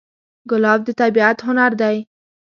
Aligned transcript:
ګلاب 0.49 0.79
د 0.87 0.89
طبیعت 1.01 1.37
هنر 1.47 1.71
دی. 1.81 1.97